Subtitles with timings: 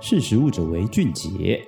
[0.00, 1.60] 识食物者为俊杰。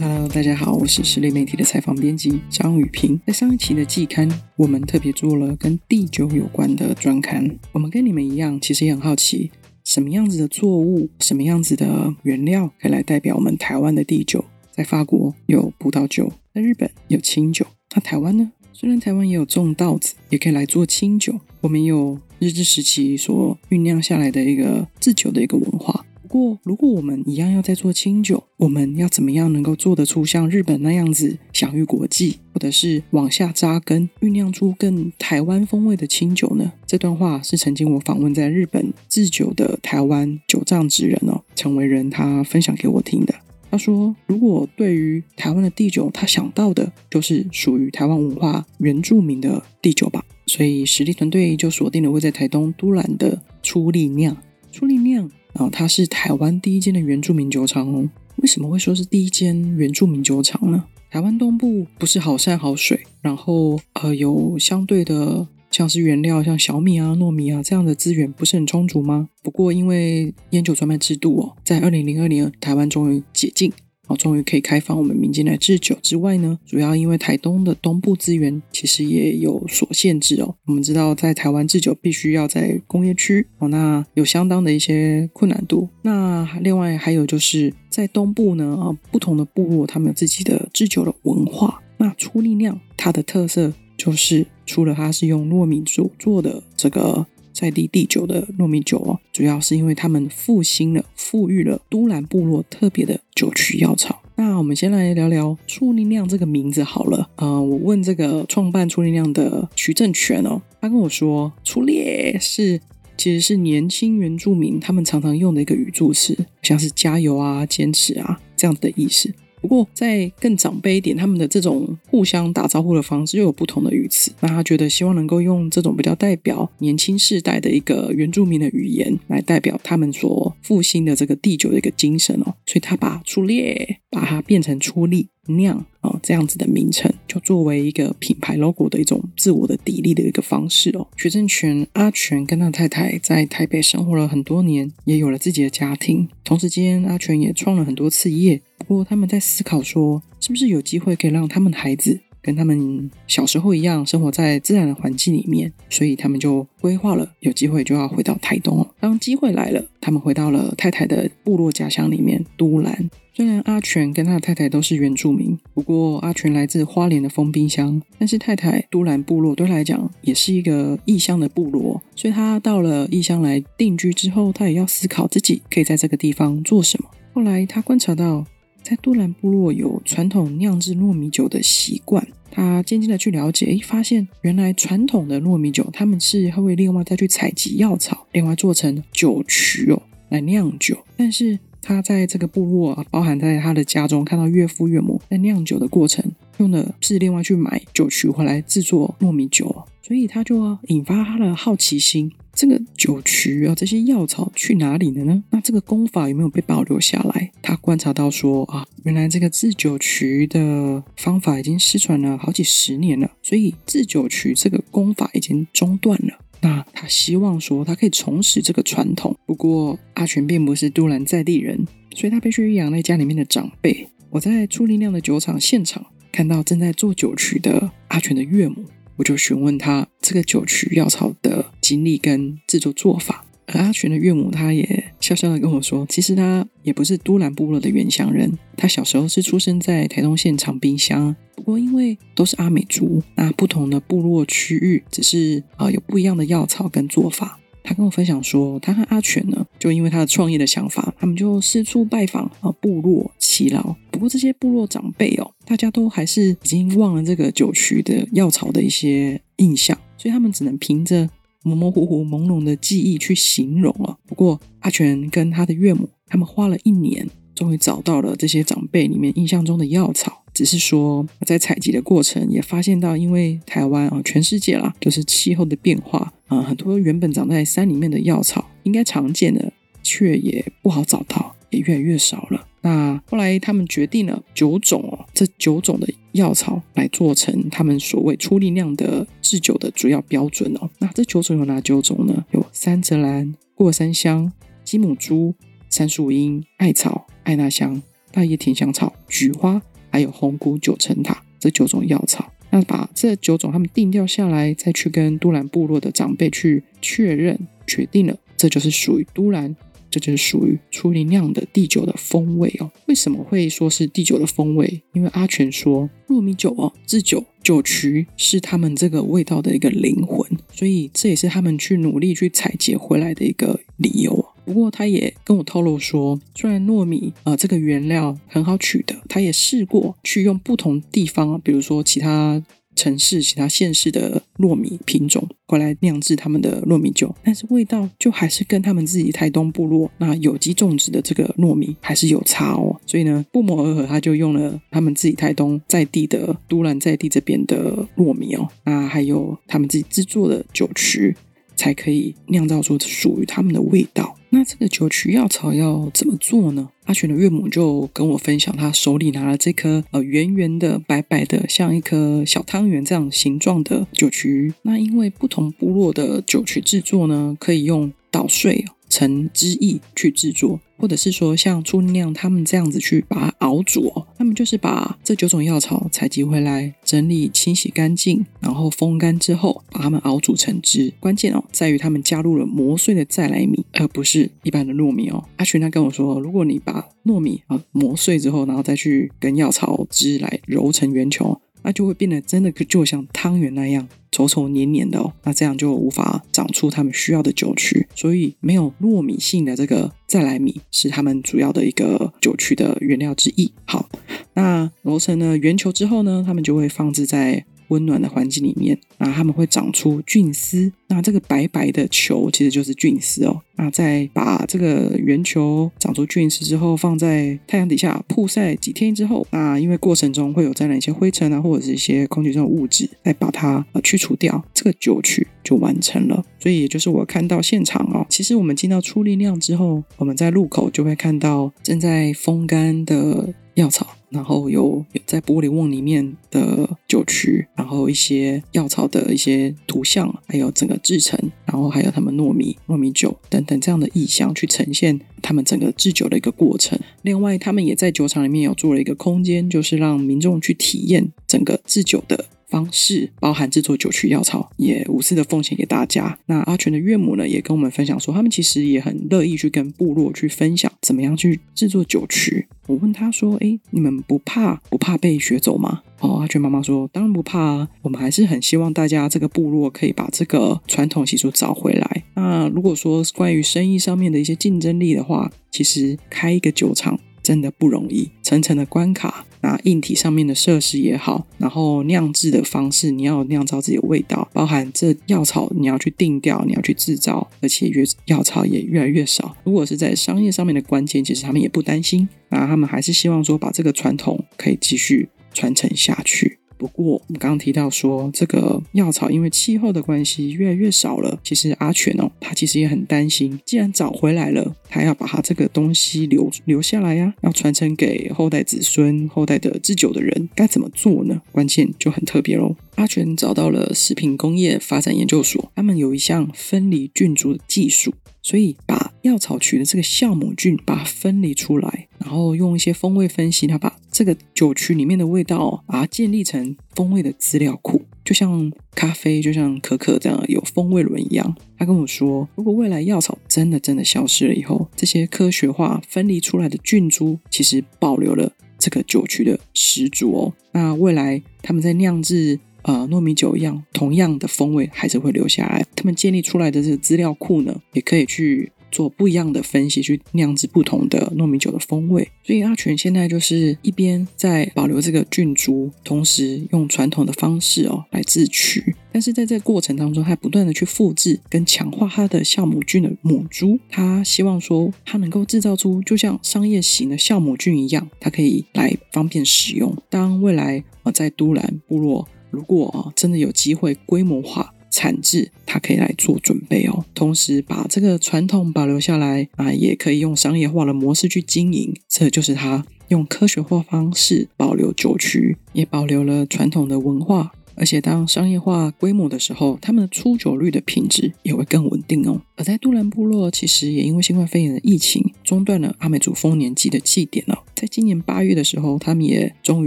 [0.00, 3.20] Hello，大家好，我是食力媒体的采访编辑张宇平。
[3.26, 7.58] 在上一期的季刊，我们特别做了跟地酒有关的专刊。
[7.72, 9.50] 我们跟你们一样，其实也很好奇，
[9.84, 14.42] 什么样子的作物，什么样子的原料，可以来代表我们台湾的地酒。
[14.72, 18.50] 在法国有葡萄酒，在日本有清酒，那台湾呢？
[18.72, 21.38] 虽然台湾也有种稻子，也可以来做清酒。
[21.60, 26.06] 我们有日治时期所酝酿下来的一个制酒的一个文化。
[26.30, 36.70] 不过，如果我们一样要在做清酒，我们要怎么样能够做得出像日本那样子享誉国际，或者是往下扎根，酝酿出更台湾风味的清酒呢？
[36.86, 43.34] 这段话是曾经我访问在日本制酒的台湾酒藏职人哦，陈维仁他分享给我听的。
[43.68, 54.36] 他说，如果对于台湾的地酒，他想到的就是属于台湾文化原住民的地酒吧，所以实力团队就锁定了位在台东都兰的初力酿。
[54.70, 55.30] 初力酿。
[55.54, 58.08] 啊，它是台湾第一间的原住民酒厂哦。
[58.36, 60.84] 为什么会说是第一间原住民酒厂呢？
[61.10, 69.28] 台湾东部不是好山好水，然后呃有相对的像是原料像小米啊、糯米啊这样的资源不是很充足吗？
[69.42, 73.72] 不过因为烟酒专卖制度哦，在二零零二年台湾终于解禁。
[74.10, 80.56] 哦，终于可以开放我们民间来制酒之外呢，主要因为台东的东部资源其实也有所限制哦。
[80.66, 85.88] 我们知道，在台湾制酒必须要在工业区哦，那有相当的一些困难度。
[86.02, 91.80] 那另外还有就是在东部呢，啊，不同的部落他们有自己的制酒的文化。
[91.96, 97.24] 那初力酿它的特色就是，除了它是用糯米做做的这个。
[97.52, 104.22] 在地地酒的糯米酒哦，主要是因为他们复兴了、富裕了都兰部落特别的酒曲药草。
[104.36, 107.28] 那我们先来聊聊初力酿这个名字好了。
[107.36, 112.80] 呃，我问这个创办初力酿的徐正权哦，他跟我说，初力是
[113.18, 119.30] 其实是年轻原住民他们常常用的一个语助词，像是加油啊、坚持啊这样的意思。
[119.60, 124.32] 不过，在更长辈一点，他们的这种互相打招呼的方式又有不同的语词。
[124.40, 132.54] 那他觉得希望能够用这种比较代表年轻世代的一个原住民的语言，来代表他们所复兴的这个地球的一个精神哦。
[132.64, 141.06] 所以他把出列把它变成出力酿啊、哦、这样子的名称，就作为一个品牌 logo 的一种自我的砥砺的一个方式哦。
[141.16, 146.28] 徐正权阿全跟他太太在台北生活了很多年，也有了自己的家庭。
[146.44, 148.60] 同时间，阿全也创了很多次业。
[148.78, 158.86] 不过他们在思考说，是不是有机会可以让他们的孩子跟他们小时候一样，生活在自然的环境里面，所以他们就规划了有机会就要回到台东。
[158.98, 163.10] 当机会来了，他们回到了太太的部落家乡里面都兰。
[163.32, 177.08] 虽然阿全跟他的太太都是原住民，不过阿全来自花莲的丰滨乡，但是太太都兰部落对他来讲也是一个异乡的部落，所以他到了异乡来定居之后，他也要思考自己可以在这个地方做什么。
[177.32, 178.44] 后来他观察到。
[178.82, 190.98] 在杜兰部落有传统酿制糯米酒的习惯，他渐渐的去了解，诶，发现原来传统的糯米酒他们是会另外再去采集药草，另外做成酒曲哦来酿酒。
[191.16, 196.24] 但是他在这个部落，包含在他的家中看到岳父岳母在酿酒的过程，
[196.58, 202.32] 用的是另外去买酒曲回来制作糯米酒，所以他就引发他的好奇心。
[202.60, 205.42] 这个酒曲啊，这些药草去哪里了呢？
[205.48, 207.50] 那这个功法有没有被保留下来？
[207.62, 216.38] 他观察到说啊，原来这个制酒曲的方法已经失传了好几十年了，所以制酒曲这个功法已经中断了。
[216.60, 219.34] 那他希望说他可以重拾这个传统。
[219.46, 224.06] 不过阿全并不是都兰在地人，所以他必须养在家里面的长辈。
[224.28, 228.84] 我在初力酿的酒厂现场看到正在做酒曲的阿全的岳母。
[229.20, 247.58] 我就询问他这个酒曲药草的经历跟制作做法，而阿全的岳母他也笑笑的跟我说，其实他也不是都兰部落的原乡人，他小时候是出生在台东县长滨乡，不过因为都是阿美族，那不同的部落区域只是啊、有不一样的药草跟做法。
[247.82, 253.96] 他跟我分享说，他和阿全呢，就因为他的创业的想法，他们就四处拜访啊部落耆老。
[254.10, 261.30] 不过这些部落长辈哦，大家都还是已经忘了这个酒曲的药草的一些印象，所以他们只能凭着
[261.62, 264.18] 模模糊糊、朦胧的记忆去形容啊。
[264.26, 267.24] 不过阿全跟他的岳母，他们花了一年，
[267.54, 270.42] 终于找到了这些长辈里面印象中的药草。
[270.52, 279.72] 只是说，在采集的过程也发现到，因为台湾啊，全世界啦，就是气候的变化啊，很多原本长在山里面的药草，应该常见的，
[280.02, 282.66] 却也不好找到，也越来越少了。
[282.82, 290.88] 那后来他们决定了九种哦，这九种的药草来做成他们所谓出力酿的制酒的主要标准哦。
[290.98, 292.44] 那这九种有哪九种呢？
[292.52, 294.50] 有三泽兰、过山香、
[294.82, 295.54] 鸡母珠、
[295.90, 298.02] 山树樱、艾草、艾纳香、
[298.32, 302.50] 大叶甜香草、菊花，还有红菇九层塔这九种药草。
[302.70, 309.76] 那把这九种他们定调下来，再去跟都兰部落的长辈去确认，决定了，这就是属于都兰。
[310.10, 312.90] 这就是属于初林酿的地酒的风味哦。
[313.06, 315.02] 为什么会说是地酒的风味？
[315.12, 324.46] 因为阿全说糯米酒哦，制酒酒曲是他们这个味道的一个灵魂，所以这也是他们去努力去采集回来的一个理由。
[324.64, 332.62] 不过他也跟我透露说，虽然糯米呃这个原料很好取得，他也试过去用不同地方，比如说其他。
[333.00, 343.00] 城市其他县市的糯米品种过来酿制他们的糯米酒，但是味道就还是跟他们自己台东部落那有机种植的这个糯米还是有差哦。
[343.06, 351.34] 所以呢，不谋而合，他就用了他们自己台东在地的都兰在地这边的糯米哦，那还有他们自己制作的酒曲，
[351.80, 354.36] 才可以酿造出属于他们的味道。
[354.50, 356.90] 那这个酒曲药草要怎么做呢？
[357.06, 364.74] 阿全的岳母就跟我分享，他手里拿了这颗呃圆圆的、白白的，像一颗小汤圆这样形状的酒曲。
[364.82, 368.84] 那因为不同部落的酒曲制作呢，可以用捣碎
[369.20, 370.80] 成汁液去制作。
[370.96, 381.14] 或者是说像初酿他们这样子去把它熬煮哦，他们就是把这九种药草采集回来，整理清洗干净，然后风干之后，把它们熬煮成汁。
[381.18, 385.42] 关键哦在于他们加入了磨碎的再来米，而不是一般的糯米哦。
[385.56, 394.08] 阿群他跟我说，如果你把糯米啊磨碎之后，然后再去跟药草汁来揉成圆球，那就会变得真的就像汤圆那样。
[394.30, 403.72] 稠稠黏黏的哦，那这样就无法长出他们需要的酒曲，所以没有糯米性的这个再来米是他们主要的一个酒曲的原料之一。
[403.84, 404.08] 好，
[404.54, 410.92] 那揉成了圆球之后呢，他们就会放置在温暖的环境里面，那它们会长出菌丝。
[411.08, 413.60] 那这个白白的球其实就是菌丝哦。
[413.76, 426.44] 那再把这个圆球长出菌丝之后，放在太阳底下曝晒几天之后，那因为过程中会有沾染一些灰尘啊，或者是一些空气中的物质，再把它呃去除掉，这个酒曲就完成了。
[426.60, 434.06] 所以也就是我看到现场哦，其实我们进到初林酿之后，我们在路口就会看到正在风干的药草。
[434.30, 441.36] 然后有在玻璃瓮里面的酒曲，然后一些药草的一些图像，还有整个制成，
[441.66, 446.96] 然后还有他们糯米、糯米酒等等这样的意象去呈现他们整个制酒的一个过程。
[447.22, 452.46] 另外，他们也在酒厂里面有做了一个空间，就是让民众去体验整个制酒的。
[452.70, 456.38] 方式包含制作酒曲药草，也无私的奉献给大家。
[456.46, 462.66] 那阿全的岳母呢，也跟我们分享说，他们其实也很乐意去跟部落去分享怎么样去制作酒曲。
[462.86, 472.24] 我问他说：“哎，你们不怕不怕被学走吗？”哦，阿全妈妈说：“当然不怕啊，我们还是很希望大家这个部落可以把这个传统习俗找回来。
[472.34, 477.18] 那如果说关于生意上面的一些竞争力的话，其实开一个酒厂
[477.50, 489.56] 真的不容易，层层的关卡。”那硬体上面的设施也好，然后酿制的方式，你要酿造自己的味道，包含这药草你要去定调，你要去制造，而且越药草也越来越少。
[489.64, 496.59] 如果是在商业上面的关键，其实他们也不担心，那他们还是希望说把这个传统可以继续传承下去。
[496.80, 501.38] 不过，我们刚刚提到说，这个药草因为气候的关系越来越少了。
[501.44, 511.42] 其实阿全哦，他其实也很担心，既然找回来了，他要把他这个东西留留下来呀，要传承给后代子孙、后代的制酒的人，该怎么做呢？
[511.52, 512.74] 关键就很特别喽。
[513.00, 531.56] 阿全找到了食品工业发展研究所，他们有一项分离菌株的技术，所以把药草曲的这个酵母菌把它分离出来，然后用一些风味分析，他把这个酒曲里面的味道，把它建立成风味的资料库，就像咖啡，就像可可这样有风味轮一样。
[531.78, 540.52] 他跟我说，如果未来药草真的真的消失了以后，这些科学化分离出来的菌株，其实保留了这个酒曲的始祖哦。
[540.72, 545.84] 那未来他们在酿制呃糯米酒一样，同样的风味还是会留下来。
[545.96, 548.72] 他们建立出来的这个资料库呢，也可以去。
[548.92, 552.28] 做不一样的分析，去酿制不同的糯米酒的风味。
[552.42, 558.96] 所以阿全现在就是一边在保留这个菌株，同时用传统的方式哦来制取。
[559.12, 563.78] 但是在这个过程当中，他不断的去复制跟强化他的酵母菌的母株。
[563.88, 569.96] 他希望说，他能够制造出就像商业型的酵母菌一样，它可以来方便使用。
[570.08, 574.74] 当未来呃在都兰部落，如果啊真的有机会规模化。
[574.92, 577.04] 产制，它可以来做准备哦。
[577.14, 581.94] 同时把这个传统保留下来啊，也可以用商业化的模式去经营。
[582.08, 587.52] 这就是他用科学化方式保留酒曲，也保留了传统的文化。
[587.80, 592.38] 而且当商业化规模的时候，他们的出酒率的品质也会更稳定哦。
[592.54, 597.56] 而在都兰部落，其实也因为新冠肺炎的疫情，中断了阿美族丰年祭的祭典哦。
[597.74, 599.86] 在今年八月的时候，他们也终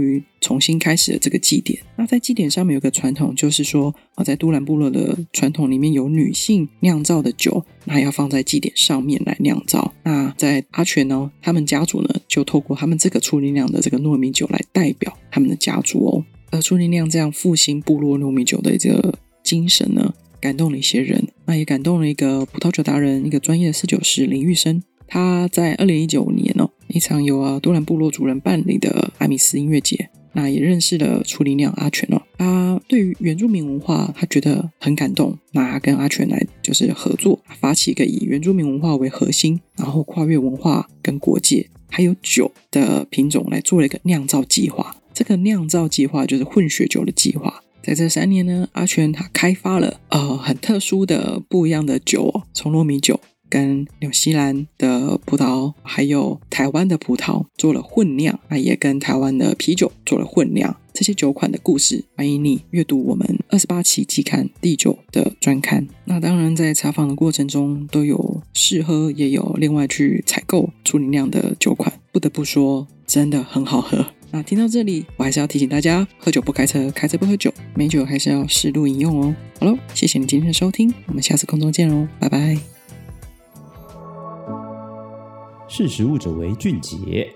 [0.00, 1.78] 于重新开始了这个祭典。
[1.94, 9.94] 那在祭典上面有个传统，就是说啊，在都兰部落的传统里面有女性酿造的酒，那要放在祭典上面来酿造。
[10.02, 16.24] 那在阿全呢，他们家族呢，就透过他们这个初龄酿的这个糯米酒来代表他们的家族哦。
[16.54, 24.80] 而初龄酿这样复兴部落糯米酒的这个精神呢，感动了一些人，那也感动了一个葡萄酒达人，一个专业的侍酒师林玉生。
[25.08, 32.22] 他在二零一九年哦，一场由啊多兰部落族人办理的艾米斯音乐节，那也认识了初龄酿阿全哦。
[32.38, 44.96] 他对于原住民文化，他觉得很感动，那他跟阿全来就是合作，发起一个以原住民文化为核心，然后跨越文化跟国界，还有酒的品种来做了一个酿造计划。
[45.14, 47.62] 这个酿造计划就是混血酒的计划。
[47.82, 60.76] 在这三年呢，阿全他开发了呃很特殊的不一样的酒哦，从糯米酒跟纽西兰的葡萄，还有台湾的葡萄做了混酿，那也跟台湾的啤酒做了混酿。
[60.94, 65.86] 这些酒款的故事，欢迎你阅读我们二十八期季刊第九的专刊。
[66.06, 72.00] 那当然，在采访的过程中都有试喝，也有另外去采购处理酿的酒款。
[72.12, 74.06] 不得不说，真的很好喝。
[74.34, 79.32] 那听到这里，我还是要提醒大家：喝酒不开车，开车不喝酒，美酒还是要适度饮用哦。
[79.60, 82.58] 好喽，谢谢你今天的收听，我们下次空中见喽，拜拜。
[85.68, 87.32] 识时务者为俊杰。